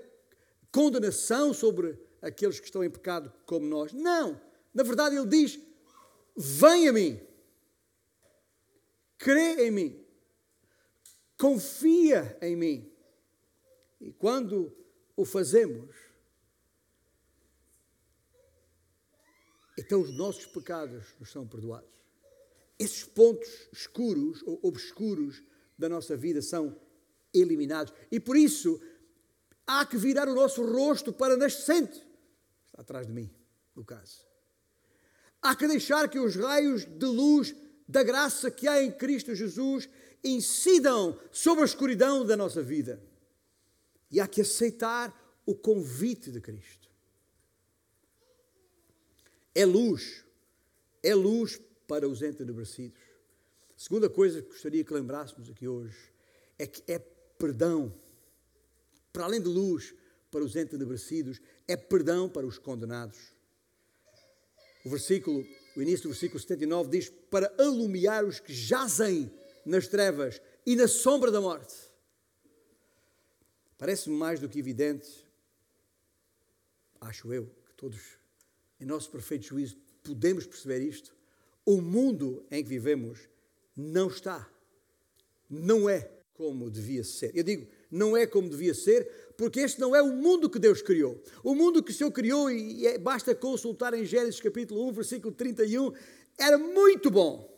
[0.72, 3.92] condenação sobre aqueles que estão em pecado como nós.
[3.92, 4.40] Não!
[4.72, 5.60] Na verdade, ele diz:
[6.34, 7.20] Vem a mim,
[9.18, 10.06] crê em mim,
[11.38, 12.90] confia em mim.
[14.00, 14.74] E quando
[15.14, 15.94] o fazemos,
[19.78, 21.97] então os nossos pecados nos são perdoados
[22.78, 25.42] esses pontos escuros ou obscuros
[25.76, 26.78] da nossa vida são
[27.34, 27.92] eliminados.
[28.10, 28.80] E por isso
[29.66, 32.06] há que virar o nosso rosto para nascente.
[32.66, 33.30] Está atrás de mim,
[33.74, 34.26] no caso.
[35.42, 37.54] Há que deixar que os raios de luz
[37.88, 39.88] da graça que há em Cristo Jesus
[40.22, 43.02] incidam sobre a escuridão da nossa vida.
[44.10, 45.14] E há que aceitar
[45.46, 46.88] o convite de Cristo.
[49.54, 50.24] É luz,
[51.02, 53.00] é luz para os entenebrecidos.
[53.74, 55.96] Segunda coisa que gostaria que lembrássemos aqui hoje
[56.58, 57.92] é que é perdão,
[59.12, 59.94] para além de luz
[60.30, 63.32] para os entenebrecidos, é perdão para os condenados.
[64.84, 69.32] O versículo, o início do versículo 79 diz: Para alumiar os que jazem
[69.64, 71.74] nas trevas e na sombra da morte.
[73.78, 75.08] Parece-me mais do que evidente,
[77.00, 78.18] acho eu, que todos,
[78.80, 81.17] em nosso perfeito juízo, podemos perceber isto
[81.68, 83.28] o mundo em que vivemos
[83.76, 84.50] não está,
[85.50, 87.30] não é como devia ser.
[87.36, 90.80] Eu digo, não é como devia ser, porque este não é o mundo que Deus
[90.80, 91.22] criou.
[91.44, 95.34] O mundo que o Senhor criou, e é, basta consultar em Gênesis capítulo 1, versículo
[95.34, 95.92] 31,
[96.38, 97.54] era muito bom.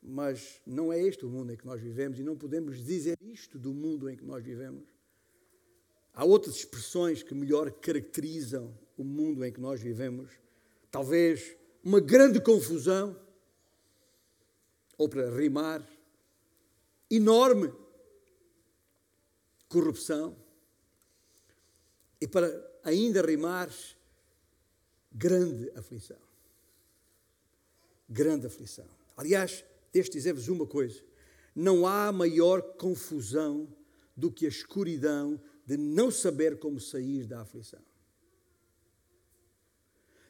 [0.00, 3.58] Mas não é este o mundo em que nós vivemos e não podemos dizer isto
[3.58, 4.86] do mundo em que nós vivemos.
[6.14, 10.30] Há outras expressões que melhor caracterizam o mundo em que nós vivemos.
[10.90, 13.18] Talvez uma grande confusão,
[14.98, 15.88] ou para rimar,
[17.10, 17.72] enorme
[19.68, 20.36] corrupção,
[22.20, 22.48] e para
[22.84, 23.70] ainda rimar,
[25.10, 26.18] grande aflição.
[28.06, 28.86] Grande aflição.
[29.16, 31.02] Aliás, deixe dizer-vos uma coisa:
[31.54, 33.66] não há maior confusão
[34.14, 37.89] do que a escuridão de não saber como sair da aflição.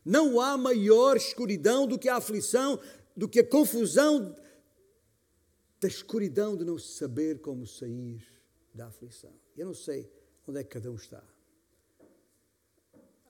[0.04, 2.80] Não há maior escuridão do que a aflição,
[3.16, 4.34] do que a confusão
[5.80, 8.22] da escuridão de não saber como sair
[8.74, 9.32] da aflição.
[9.56, 10.10] Eu não sei
[10.46, 11.22] onde é que cada um está.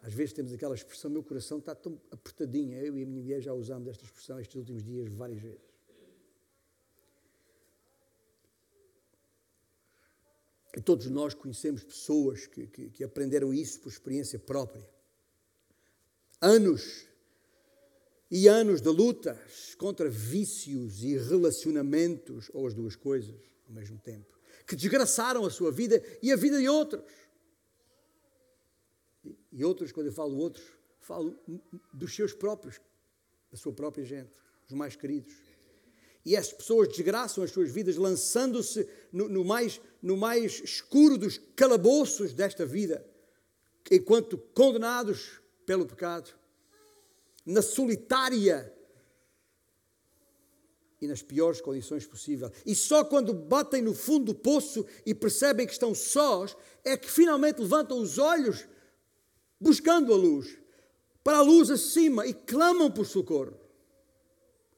[0.03, 2.77] Às vezes temos aquela expressão, meu coração está tão apertadinho.
[2.79, 5.71] Eu e a minha mulher já usamos esta expressão estes últimos dias várias vezes.
[10.77, 14.89] E todos nós conhecemos pessoas que, que, que aprenderam isso por experiência própria.
[16.41, 17.07] Anos
[18.31, 23.35] e anos de lutas contra vícios e relacionamentos, ou as duas coisas
[23.69, 27.03] ao mesmo tempo, que desgraçaram a sua vida e a vida de outros.
[29.53, 30.65] E outros, quando eu falo outros,
[31.01, 31.39] falo
[31.93, 32.81] dos seus próprios,
[33.51, 34.31] da sua própria gente,
[34.67, 35.35] os mais queridos.
[36.25, 41.39] E essas pessoas desgraçam as suas vidas, lançando-se no, no, mais, no mais escuro dos
[41.57, 43.05] calabouços desta vida,
[43.91, 46.29] enquanto condenados pelo pecado,
[47.47, 48.75] na solitária
[51.01, 52.51] e nas piores condições possíveis.
[52.67, 57.09] E só quando batem no fundo do poço e percebem que estão sós, é que
[57.09, 58.67] finalmente levantam os olhos
[59.61, 60.59] buscando a luz,
[61.23, 63.57] para a luz acima e clamam por socorro,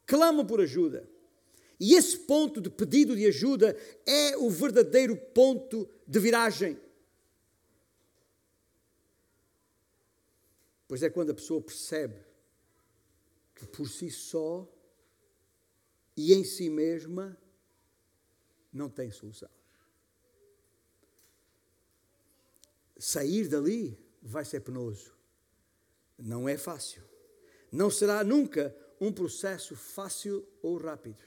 [0.05, 1.09] clamam por ajuda.
[1.81, 3.75] E esse ponto de pedido de ajuda
[4.07, 6.79] é o verdadeiro ponto de viragem.
[10.93, 12.23] Pois é quando a pessoa percebe
[13.55, 14.71] que por si só
[16.15, 17.35] e em si mesma
[18.71, 19.49] não tem solução.
[22.99, 25.15] Sair dali vai ser penoso.
[26.19, 27.03] Não é fácil.
[27.73, 31.25] Não será nunca um processo fácil ou rápido.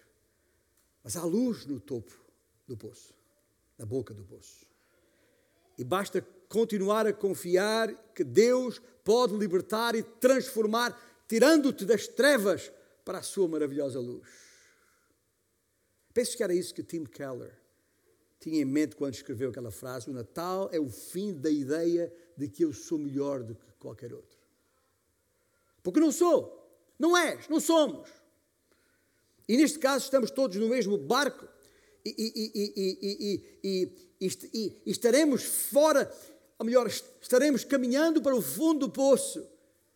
[1.04, 2.14] Mas há luz no topo
[2.68, 3.16] do poço,
[3.80, 4.68] na boca do poço.
[5.78, 12.72] E basta continuar a confiar que Deus pode libertar e transformar, tirando-te das trevas
[13.04, 14.28] para a sua maravilhosa luz.
[16.14, 17.54] Penso que era isso que Tim Keller
[18.40, 22.48] tinha em mente quando escreveu aquela frase: o Natal é o fim da ideia de
[22.48, 24.38] que eu sou melhor do que qualquer outro.
[25.84, 28.10] Porque não sou, não és, não somos.
[29.48, 31.48] E neste caso estamos todos no mesmo barco
[32.06, 33.90] e, e,
[34.22, 36.14] e, e estaremos fora,
[36.60, 39.46] ou melhor, estaremos caminhando para o fundo do poço,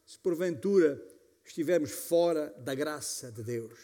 [0.06, 1.02] se porventura
[1.45, 3.80] estivermos fora da graça de Deus.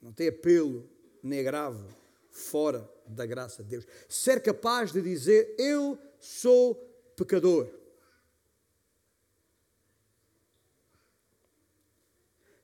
[0.00, 0.86] Não tem apelo
[1.22, 1.88] nem agravo
[2.30, 3.86] fora da graça de Deus.
[4.08, 6.74] Ser capaz de dizer: Eu sou
[7.16, 7.68] pecador.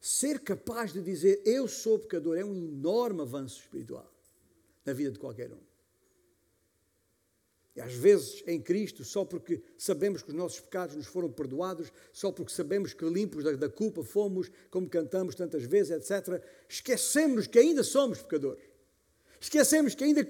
[0.01, 4.11] Ser capaz de dizer eu sou pecador é um enorme avanço espiritual
[4.89, 5.61] na vida de qualquer um.
[7.77, 11.93] E às vezes em Cristo, só porque sabemos que os nossos pecados nos foram perdoados,
[12.13, 17.47] só porque sabemos que limpos da, da culpa fomos, como cantamos tantas vezes, etc., esquecemos
[17.47, 18.65] que ainda somos pecadores.
[19.41, 20.27] Esquecemos que ainda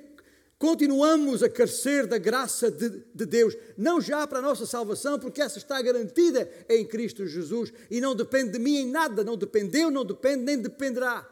[0.58, 5.40] continuamos a carecer da graça de, de, Deus, não já para a nossa salvação, porque
[5.40, 9.90] essa está garantida em Cristo Jesus e não depende de mim em nada, não dependeu,
[9.90, 11.26] não depende, nem dependerá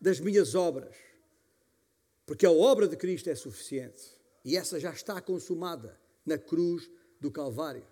[0.00, 0.94] das minhas obras,
[2.30, 4.04] porque a obra de Cristo é suficiente
[4.44, 6.88] e essa já está consumada na cruz
[7.20, 7.84] do Calvário.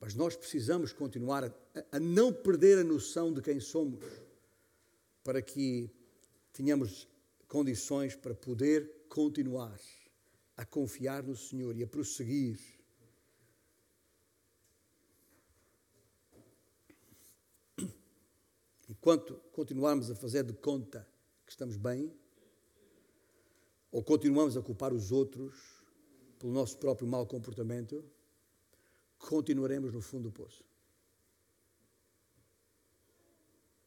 [0.00, 1.52] Mas nós precisamos continuar a,
[1.92, 4.02] a não perder a noção de quem somos,
[5.22, 5.90] para que
[6.54, 7.06] tenhamos
[7.46, 9.78] condições para poder continuar
[10.56, 12.58] a confiar no Senhor e a prosseguir.
[18.88, 21.06] Enquanto continuarmos a fazer de conta
[21.44, 22.23] que estamos bem,
[23.94, 25.54] ou continuamos a culpar os outros
[26.40, 28.04] pelo nosso próprio mau comportamento,
[29.16, 30.64] continuaremos no fundo do poço.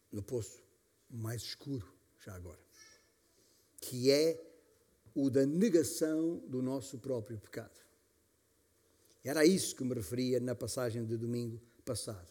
[0.10, 0.64] No poço
[1.10, 1.86] mais escuro,
[2.24, 2.66] já agora
[3.82, 4.42] que é
[5.14, 7.80] o da negação do nosso próprio pecado.
[9.24, 12.28] Era isso que me referia na passagem de domingo passado,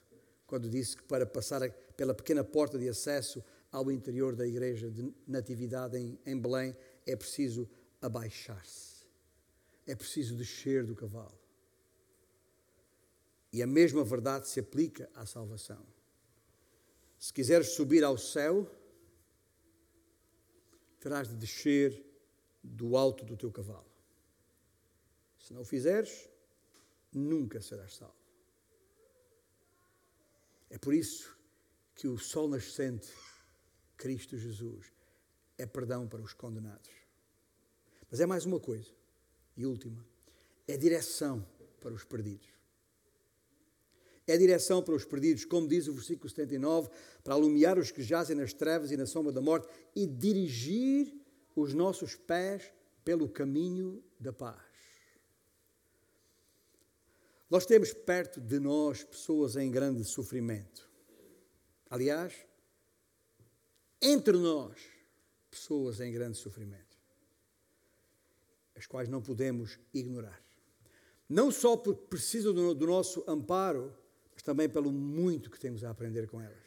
[0.47, 5.13] quando disse que para passar pela pequena porta de acesso ao interior da igreja de
[5.27, 6.75] Natividade em Belém
[7.07, 7.69] é preciso
[8.03, 9.07] abaixar-se,
[9.87, 11.39] é preciso descer do cavalo.
[13.53, 15.87] E a mesma verdade se aplica à salvação.
[17.19, 18.71] Se quiseres subir ao céu,
[21.01, 22.05] terás de descer
[22.63, 23.87] do alto do teu cavalo.
[25.39, 26.29] Se não o fizeres,
[27.13, 28.15] nunca serás salvo.
[30.69, 31.37] É por isso
[31.95, 33.11] que o sol nascente,
[33.97, 34.93] Cristo Jesus,
[35.57, 36.91] é perdão para os condenados.
[38.11, 38.91] Mas é mais uma coisa,
[39.57, 40.05] e última:
[40.67, 41.47] é direção
[41.81, 42.49] para os perdidos.
[44.27, 46.91] É direção para os perdidos, como diz o versículo 79,
[47.23, 51.15] para alumiar os que jazem nas trevas e na sombra da morte e dirigir
[51.55, 52.73] os nossos pés
[53.05, 54.61] pelo caminho da paz.
[57.49, 60.91] Nós temos perto de nós pessoas em grande sofrimento.
[61.89, 62.35] Aliás,
[64.03, 64.81] entre nós,
[65.49, 66.86] pessoas em grande sofrimento,
[68.77, 70.41] as quais não podemos ignorar.
[71.29, 73.93] Não só porque precisam do, do nosso amparo,
[74.33, 76.65] mas também pelo muito que temos a aprender com elas.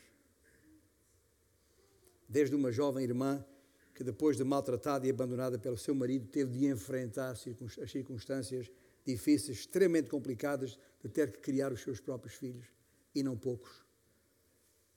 [2.27, 3.45] Desde uma jovem irmã
[3.93, 8.71] que, depois de maltratada e abandonada pelo seu marido, teve de enfrentar as circunstâncias
[9.05, 12.67] difíceis, extremamente complicadas, de ter que criar os seus próprios filhos,
[13.15, 13.83] e não poucos,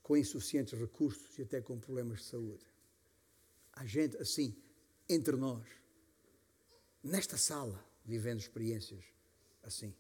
[0.03, 2.65] com insuficientes recursos e até com problemas de saúde.
[3.73, 4.55] Há gente assim,
[5.09, 5.67] entre nós,
[7.03, 9.05] nesta sala, vivendo experiências
[9.63, 9.95] assim.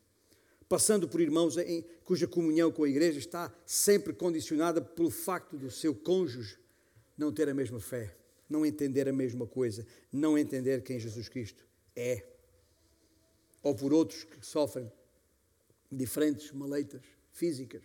[0.68, 5.70] Passando por irmãos em, cuja comunhão com a igreja está sempre condicionada pelo facto do
[5.70, 6.58] seu cônjuge
[7.16, 8.16] não ter a mesma fé,
[8.48, 12.26] não entender a mesma coisa, não entender quem Jesus Cristo é
[13.62, 14.90] ou por outros que sofrem
[15.90, 17.82] diferentes maleitas físicas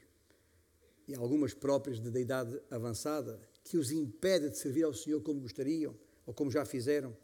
[1.07, 5.95] e algumas próprias de idade avançada, que os impede de servir ao Senhor como gostariam,
[6.25, 7.15] ou como já fizeram,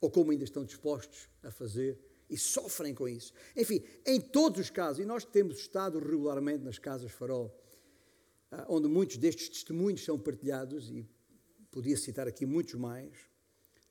[0.00, 3.32] ou como ainda estão dispostos a fazer, e sofrem com isso.
[3.56, 7.56] Enfim, em todos os casos, e nós temos estado regularmente nas casas farol,
[8.50, 11.06] ah, onde muitos destes testemunhos são partilhados, e
[11.70, 13.12] podia citar aqui muitos mais,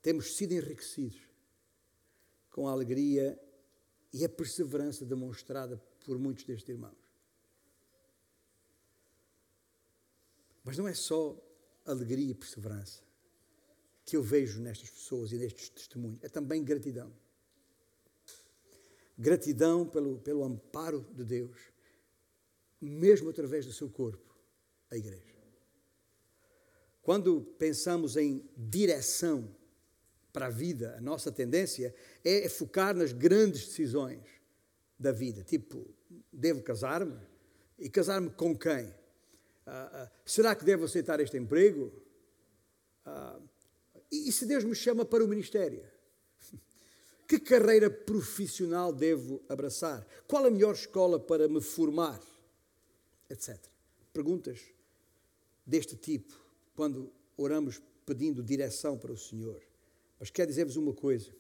[0.01, 1.19] temos sido enriquecidos
[2.51, 3.39] com a alegria
[4.13, 7.05] e a perseverança demonstrada por muitos destes irmãos.
[10.63, 11.37] Mas não é só
[11.85, 13.04] alegria e perseverança
[14.05, 17.11] que eu vejo nestas pessoas e nestes testemunhos, é também gratidão.
[19.17, 21.57] Gratidão pelo, pelo amparo de Deus,
[22.79, 24.37] mesmo através do seu corpo,
[24.91, 25.35] a Igreja.
[27.01, 29.55] Quando pensamos em direção,
[30.35, 34.19] para a vida, a nossa tendência é focar nas grandes decisões
[34.99, 35.45] da vida.
[35.45, 35.87] Tipo,
[36.29, 37.17] devo casar-me?
[37.79, 38.93] E casar-me com quem?
[39.65, 41.89] Ah, ah, será que devo aceitar este emprego?
[43.05, 43.39] Ah,
[44.11, 45.83] e, se Deus me chama para o ministério?
[47.27, 50.05] Que carreira profissional devo abraçar?
[50.27, 52.21] Qual a melhor escola para me formar?
[53.27, 53.57] Etc.
[54.13, 54.61] Perguntas
[55.65, 56.39] deste tipo,
[56.75, 59.59] quando oramos pedindo direção para o Senhor.
[60.19, 61.35] Mas quer dizer-vos uma coisa: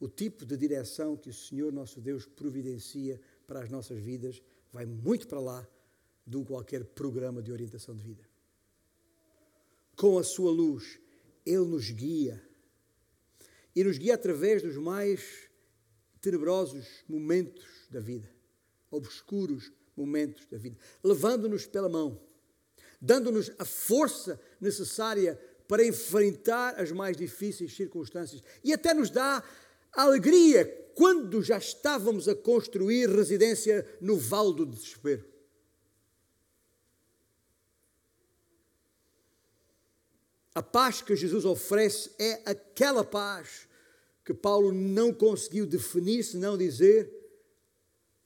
[0.00, 4.42] o tipo de direção que o Senhor nosso Deus providencia para as nossas vidas
[4.72, 5.66] vai muito para lá
[6.26, 8.24] de qualquer programa de orientação de vida.
[9.96, 10.98] Com a sua luz,
[11.44, 12.42] Ele nos guia.
[13.74, 15.48] E nos guia através dos mais
[16.20, 18.30] tenebrosos momentos da vida,
[18.90, 22.20] obscuros momentos da vida, levando-nos pela mão,
[23.00, 25.38] dando-nos a força necessária
[25.68, 29.42] para enfrentar as mais difíceis circunstâncias e até nos dá
[29.92, 30.64] alegria
[30.94, 35.33] quando já estávamos a construir residência no Vale do Desespero.
[40.54, 43.68] A paz que Jesus oferece é aquela paz
[44.24, 47.12] que Paulo não conseguiu definir, senão dizer,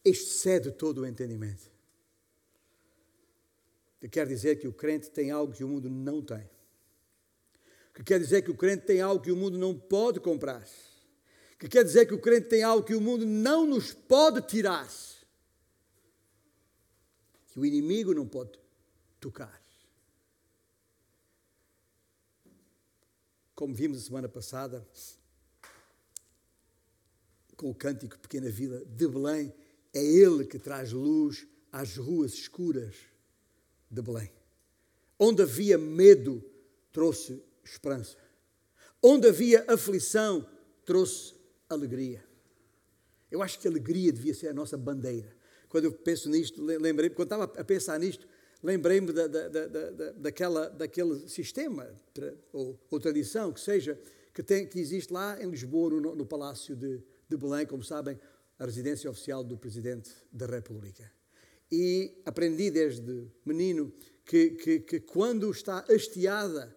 [0.05, 1.71] excede todo o entendimento.
[4.01, 6.49] Que quer dizer que o crente tem algo que o mundo não tem
[7.99, 10.65] que quer dizer que o crente tem algo que o mundo não pode comprar,
[11.59, 14.89] que quer dizer que o crente tem algo que o mundo não nos pode tirar,
[17.49, 18.53] que o inimigo não pode
[19.19, 19.61] tocar.
[23.59, 24.87] Como vimos a semana passada,
[27.57, 29.53] com o cântico Pequena Vila de Belém,
[29.93, 32.95] é Ele que traz luz às ruas escuras
[33.91, 34.31] de Belém.
[35.19, 36.41] Onde havia medo,
[36.93, 38.17] trouxe esperança.
[39.03, 40.49] Onde havia aflição,
[40.85, 41.35] trouxe
[41.69, 42.25] alegria.
[43.29, 45.37] Eu acho que alegria devia ser a nossa bandeira.
[45.69, 48.25] Quando eu penso nisto, lembrei, quando estava a pensar nisto,
[48.63, 51.89] lembrei-me da, da, da, daquela, daquele sistema
[52.53, 53.99] ou, ou, tradição que seja
[54.35, 58.19] que, tem, que existe lá em Lisboa, no, no Palácio de, de Belém, como sabem,
[58.59, 61.11] a residência oficial do Presidente da República.
[61.71, 63.93] E aprendi desde menino
[64.25, 66.77] que, que, que quando está hasteada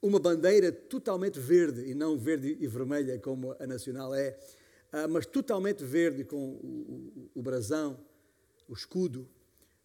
[0.00, 4.38] uma bandeira totalmente verde, e não verde e vermelha como a nacional é,
[4.92, 7.98] ah, mas totalmente verde com o, o, o brasão,
[8.68, 9.28] o escudo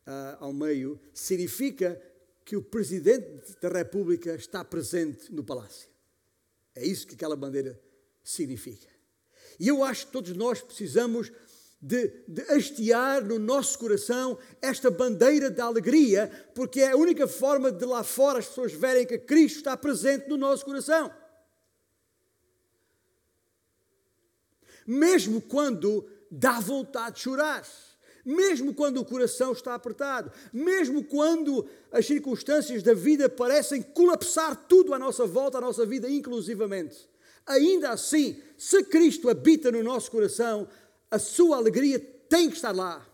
[0.07, 2.01] uh, ao meio, significa
[2.45, 5.89] que o Presidente da República está presente no palácio.
[6.75, 7.79] É isso que aquela bandeira
[8.23, 8.87] significa.
[9.59, 11.31] E eu acho que todos nós precisamos
[11.81, 17.71] de, de hastear no nosso coração esta bandeira da alegria, porque é a única forma
[17.71, 21.13] de lá fora as pessoas verem que Cristo está presente no nosso coração.
[24.87, 27.65] Mesmo quando dá vontade de chorar,
[28.25, 34.93] mesmo quando o coração está apertado, mesmo quando as circunstâncias da vida parecem colapsar tudo
[34.93, 37.09] à nossa volta, à nossa vida, inclusivamente.
[37.45, 40.67] Ainda assim, se Cristo habita no nosso coração,
[41.11, 43.05] a sua alegria tem que estar lá.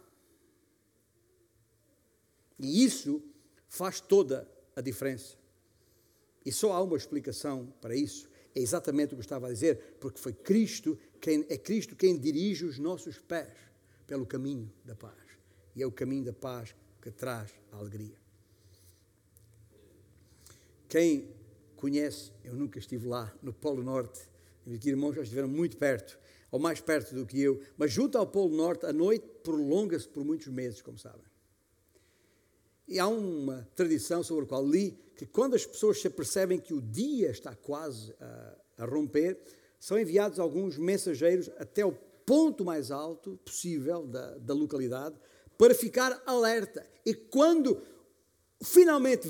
[2.60, 3.22] E isso
[3.68, 5.38] faz toda a diferença.
[6.45, 8.30] E só há uma explicação para isso.
[8.55, 12.18] É exatamente o que eu estava a dizer, porque foi Cristo quem é Cristo quem
[12.18, 13.49] dirige os nossos pés
[14.10, 15.14] pelo caminho da paz.
[15.76, 18.18] E é o caminho da paz que traz a alegria.
[20.88, 21.30] Quem
[21.76, 24.28] conhece, eu nunca estive lá, no Polo Norte,
[24.66, 26.18] meus irmãos já estiveram muito perto,
[26.49, 30.26] ou mais perto do que eu, mas junto ao Polo Norte, a noite prolonga-se por
[30.26, 31.30] muitos meses, como sabem.
[32.88, 36.74] E há uma tradição sobre a qual li que quando as pessoas se apercebem que
[36.74, 39.39] o dia está quase a, a romper,
[39.80, 41.91] são enviados alguns mensageiros até o
[42.30, 45.15] ponto mais alto possível da, da localidade
[45.57, 46.86] para ficar alerta.
[47.03, 47.82] E quando
[48.63, 49.27] finalmente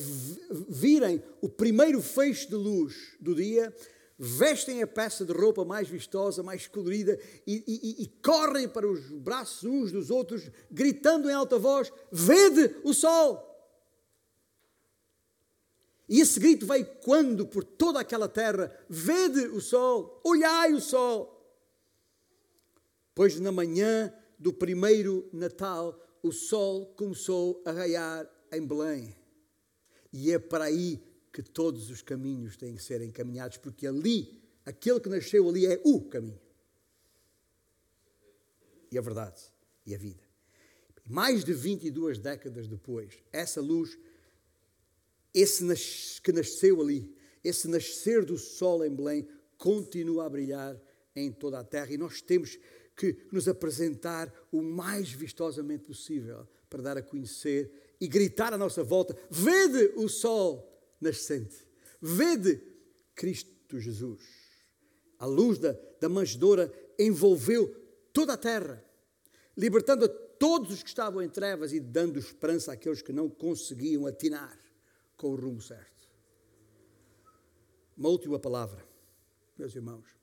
[0.67, 3.73] virem o primeiro feixe de luz do dia,
[4.17, 9.09] vestem a peça de roupa mais vistosa, mais colorida e, e, e, correm para os
[9.11, 13.45] braços uns dos outros, gritando em alta voz: Vede o sol!
[16.09, 21.38] E esse grito veio quando por toda aquela terra, vede o sol, olhai o sol.
[23.19, 25.93] Pois na manhã do primeiro Natal,
[26.23, 29.13] o sol começou a raiar em Belém.
[30.13, 31.03] E é para aí
[31.33, 35.81] que todos os caminhos têm que ser encaminhados, porque ali, aquele que nasceu ali é
[35.83, 36.39] o caminho.
[38.89, 39.41] E a verdade
[39.85, 40.23] e a vida.
[41.05, 43.99] Mais de 22 décadas depois, essa luz
[45.33, 47.13] esse que nasceu ali,
[47.43, 50.81] esse nascer do sol em Belém, continua a brilhar
[51.13, 52.57] em toda a terra e nós temos
[52.99, 58.83] que nos apresentar o mais vistosamente possível para dar a conhecer e gritar à nossa
[58.83, 60.69] volta: Vede o sol
[60.99, 61.65] nascente,
[62.01, 62.61] vede
[63.15, 64.21] Cristo Jesus.
[65.17, 65.71] A luz da,
[66.01, 67.73] da manjedoura envolveu
[68.11, 68.83] toda a terra,
[69.55, 74.05] libertando a todos os que estavam em trevas e dando esperança àqueles que não conseguiam
[74.07, 74.59] atinar
[75.15, 76.09] com o rumo certo.
[77.95, 78.85] Uma última palavra,
[79.57, 80.18] meus irmãos.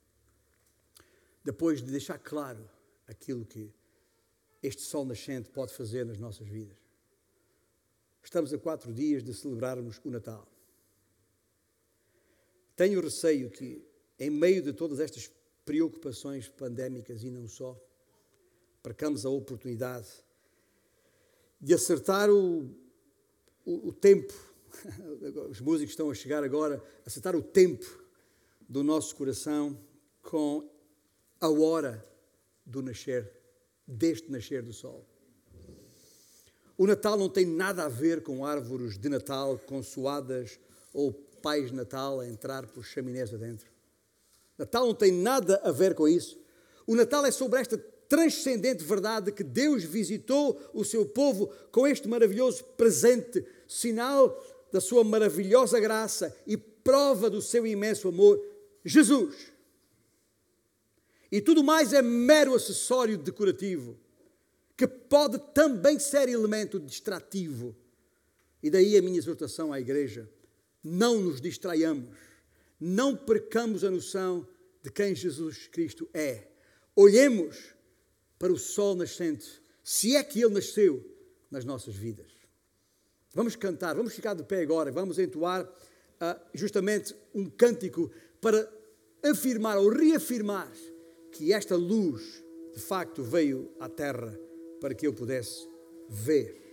[1.46, 2.68] Depois de deixar claro
[3.06, 3.72] aquilo que
[4.60, 6.76] este sol nascente pode fazer nas nossas vidas.
[8.20, 10.44] Estamos a quatro dias de celebrarmos o Natal.
[12.74, 13.80] Tenho receio que,
[14.18, 15.30] em meio de todas estas
[15.64, 17.80] preocupações pandémicas e não só,
[18.82, 20.08] percamos a oportunidade
[21.60, 22.68] de acertar o,
[23.64, 24.34] o, o tempo
[25.48, 27.86] os músicos estão a chegar agora, acertar o tempo
[28.68, 29.80] do nosso coração
[30.20, 30.74] com
[31.40, 32.04] a hora
[32.64, 33.30] do nascer,
[33.86, 35.04] deste nascer do sol.
[36.78, 40.58] O Natal não tem nada a ver com árvores de Natal consoadas
[40.92, 41.12] ou
[41.42, 43.66] pais Natal a entrar por chaminés adentro.
[44.58, 46.38] Natal não tem nada a ver com isso.
[46.86, 47.78] O Natal é sobre esta
[48.08, 54.36] transcendente verdade que Deus visitou o seu povo com este maravilhoso presente, sinal
[54.72, 58.40] da sua maravilhosa graça e prova do seu imenso amor,
[58.84, 59.55] Jesus.
[61.30, 63.98] E tudo mais é mero acessório decorativo,
[64.76, 67.74] que pode também ser elemento distrativo.
[68.62, 70.28] E daí a minha exortação à igreja:
[70.82, 72.16] não nos distraiamos,
[72.78, 74.46] não percamos a noção
[74.82, 76.48] de quem Jesus Cristo é.
[76.94, 77.74] Olhemos
[78.38, 81.04] para o sol nascente, se é que ele nasceu
[81.50, 82.30] nas nossas vidas.
[83.34, 88.10] Vamos cantar, vamos ficar de pé agora, vamos entoar uh, justamente um cântico
[88.40, 88.70] para
[89.22, 90.70] afirmar ou reafirmar
[91.36, 92.42] que esta luz
[92.74, 94.38] de facto veio à terra
[94.80, 95.68] para que eu pudesse
[96.08, 96.65] ver.